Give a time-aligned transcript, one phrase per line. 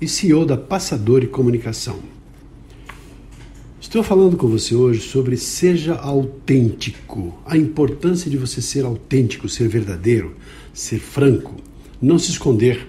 [0.00, 1.98] e CEO da Passadori Comunicação.
[3.80, 9.68] Estou falando com você hoje sobre seja autêntico, a importância de você ser autêntico, ser
[9.68, 10.36] verdadeiro,
[10.74, 11.54] ser franco,
[12.00, 12.86] não se esconder,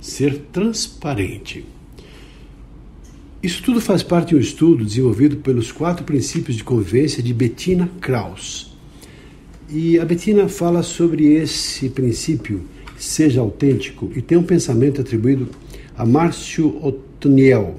[0.00, 1.64] ser transparente.
[3.42, 7.90] Isso tudo faz parte de um estudo desenvolvido pelos quatro princípios de convivência de Bettina
[8.00, 8.70] Krauss.
[9.68, 12.62] E a Bettina fala sobre esse princípio,
[12.96, 15.48] seja autêntico, e tem um pensamento atribuído
[15.96, 17.76] a Márcio Otoniel,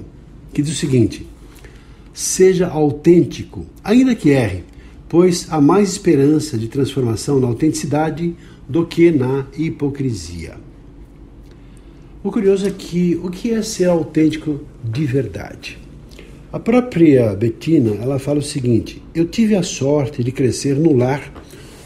[0.52, 1.26] que diz o seguinte:
[2.12, 4.64] Seja autêntico, ainda que erre,
[5.08, 8.34] pois há mais esperança de transformação na autenticidade
[8.68, 10.54] do que na hipocrisia.
[12.24, 15.78] O curioso é que o que é ser autêntico de verdade?
[16.52, 21.32] A própria Bettina, ela fala o seguinte: Eu tive a sorte de crescer no lar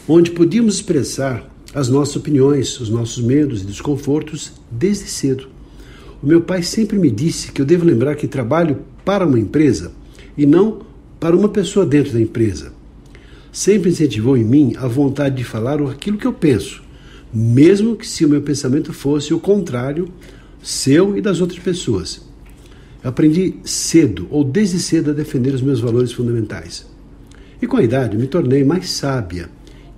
[0.07, 5.47] onde podíamos expressar as nossas opiniões, os nossos medos e desconfortos desde cedo.
[6.21, 9.91] O meu pai sempre me disse que eu devo lembrar que trabalho para uma empresa
[10.37, 10.81] e não
[11.19, 12.73] para uma pessoa dentro da empresa.
[13.51, 16.83] Sempre incentivou em mim a vontade de falar aquilo que eu penso,
[17.33, 20.09] mesmo que se o meu pensamento fosse o contrário
[20.61, 22.21] seu e das outras pessoas.
[23.03, 26.85] Eu aprendi cedo, ou desde cedo, a defender os meus valores fundamentais.
[27.59, 29.49] E com a idade me tornei mais sábia.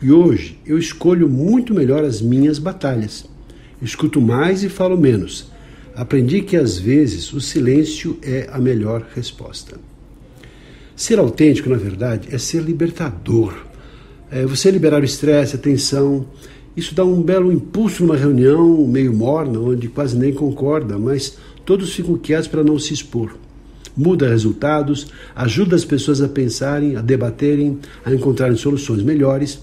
[0.02, 3.26] E hoje eu escolho muito melhor as minhas batalhas.
[3.82, 5.52] Escuto mais e falo menos
[5.96, 9.78] aprendi que às vezes o silêncio é a melhor resposta.
[10.96, 13.54] Ser autêntico, na verdade, é ser libertador.
[14.30, 16.26] É você liberar o estresse, a tensão.
[16.76, 21.94] Isso dá um belo impulso numa reunião meio morna, onde quase nem concorda, mas todos
[21.94, 23.36] ficam quietos para não se expor.
[23.96, 29.60] Muda resultados, ajuda as pessoas a pensarem, a debaterem, a encontrarem soluções melhores,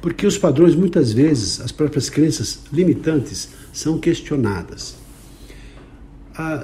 [0.00, 5.07] porque os padrões, muitas vezes, as próprias crenças limitantes, são questionadas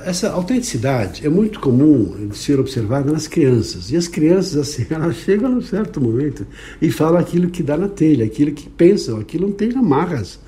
[0.05, 3.91] essa autenticidade é muito comum de ser observada nas crianças.
[3.91, 6.47] E as crianças, assim, elas chegam num certo momento
[6.81, 10.39] e falam aquilo que dá na telha, aquilo que pensam, aquilo não tem amarras.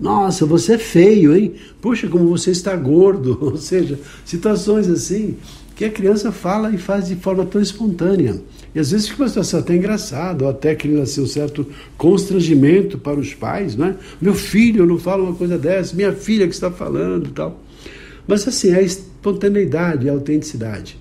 [0.00, 1.54] Nossa, você é feio, hein?
[1.80, 3.38] Puxa, como você está gordo.
[3.40, 5.36] Ou seja, situações assim
[5.76, 8.42] que a criança fala e faz de forma tão espontânea.
[8.74, 11.66] E às vezes fica uma situação até engraçada, ou até cria assim, um certo
[11.96, 13.96] constrangimento para os pais, não é?
[14.20, 17.60] Meu filho não fala uma coisa dessa, minha filha que está falando tal.
[18.32, 20.98] Mas assim, é a espontaneidade, a autenticidade.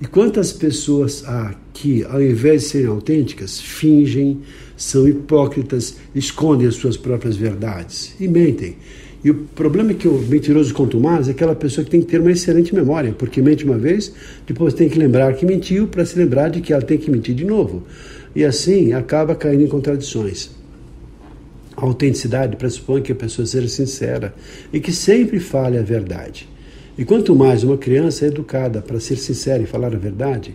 [0.00, 4.40] E quantas pessoas há que, ao invés de serem autênticas, fingem,
[4.76, 8.76] são hipócritas, escondem as suas próprias verdades e mentem.
[9.22, 12.20] E o problema é que o mentiroso mais é aquela pessoa que tem que ter
[12.20, 14.12] uma excelente memória, porque mente uma vez,
[14.44, 17.36] depois tem que lembrar que mentiu para se lembrar de que ela tem que mentir
[17.36, 17.84] de novo.
[18.34, 20.50] E assim acaba caindo em contradições.
[21.76, 24.34] A autenticidade pressupõe que a pessoa seja sincera
[24.72, 26.52] e que sempre fale a verdade.
[26.96, 30.54] E quanto mais uma criança é educada para ser sincera e falar a verdade,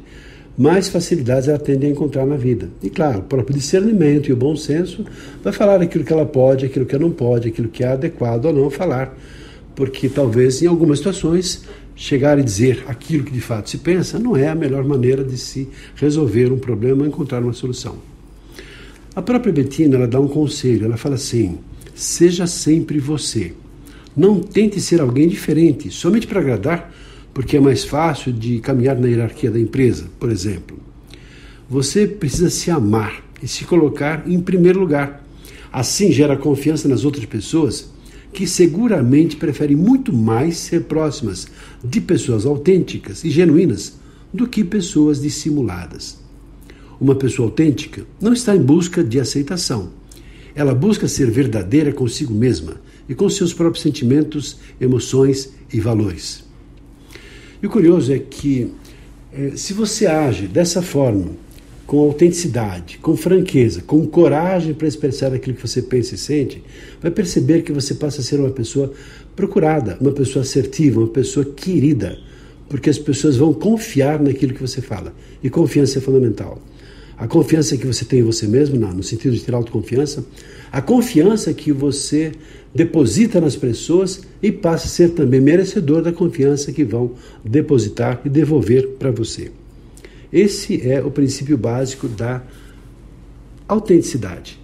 [0.57, 2.69] mais facilidades ela tende a encontrar na vida.
[2.81, 5.03] E claro, o próprio discernimento e o bom senso
[5.43, 8.45] vai falar aquilo que ela pode, aquilo que ela não pode, aquilo que é adequado
[8.45, 9.17] ou não falar.
[9.75, 14.37] Porque talvez em algumas situações chegar e dizer aquilo que de fato se pensa não
[14.37, 17.97] é a melhor maneira de se resolver um problema ou encontrar uma solução.
[19.13, 21.57] A própria Bettina ela dá um conselho, ela fala assim:
[21.93, 23.53] seja sempre você.
[24.19, 26.93] Não tente ser alguém diferente, somente para agradar,
[27.33, 30.77] porque é mais fácil de caminhar na hierarquia da empresa, por exemplo.
[31.69, 35.25] Você precisa se amar e se colocar em primeiro lugar.
[35.71, 37.91] Assim gera confiança nas outras pessoas,
[38.33, 41.47] que seguramente preferem muito mais ser próximas
[41.81, 43.99] de pessoas autênticas e genuínas
[44.33, 46.19] do que pessoas dissimuladas.
[46.99, 49.91] Uma pessoa autêntica não está em busca de aceitação.
[50.53, 56.43] Ela busca ser verdadeira consigo mesma e com seus próprios sentimentos, emoções e valores.
[57.61, 58.71] E o curioso é que,
[59.33, 61.31] eh, se você age dessa forma,
[61.89, 66.63] com autenticidade, com franqueza, com coragem para expressar aquilo que você pensa e sente,
[67.01, 68.93] vai perceber que você passa a ser uma pessoa
[69.35, 72.19] procurada, uma pessoa assertiva, uma pessoa querida,
[72.69, 75.15] porque as pessoas vão confiar naquilo que você fala.
[75.43, 76.61] E confiança é fundamental.
[77.19, 80.25] A confiança que você tem em você mesmo, no sentido de ter autoconfiança,
[80.71, 82.31] a confiança que você
[82.73, 87.11] deposita nas pessoas e passa a ser também merecedor da confiança que vão
[87.43, 89.51] depositar e devolver para você.
[90.31, 92.41] Esse é o princípio básico da
[93.67, 94.57] autenticidade.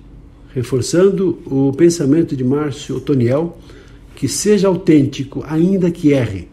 [0.53, 3.57] Reforçando o pensamento de Márcio Otoniel,
[4.15, 6.47] que seja autêntico, ainda que erre,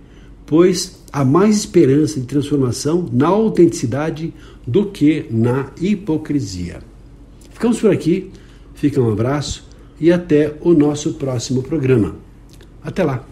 [0.47, 4.33] pois há mais esperança de transformação na autenticidade
[4.67, 6.81] do que na hipocrisia.
[7.51, 8.31] Ficamos por aqui,
[8.75, 9.69] fica um abraço
[10.01, 12.17] e até o nosso próximo programa.
[12.83, 13.25] Até lá!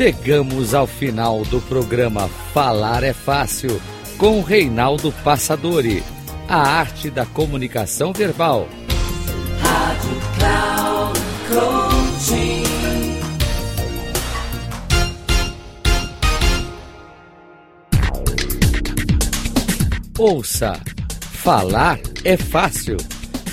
[0.00, 3.78] Chegamos ao final do programa Falar é Fácil
[4.16, 6.02] com Reinaldo Passadori,
[6.50, 8.68] a arte da comunicação verbal.
[9.60, 12.64] Rádio Cloud Coaching.
[20.18, 20.80] Ouça
[21.20, 22.96] Falar é Fácil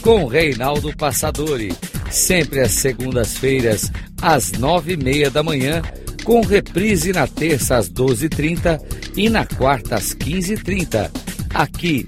[0.02, 1.74] com Reinaldo Passadori,
[2.10, 3.92] sempre às segundas-feiras
[4.24, 5.84] às nove e meia da manhã
[6.24, 8.82] com reprise na terça às 12h30
[9.16, 11.12] e na quarta às 15h30,
[11.54, 12.08] aqui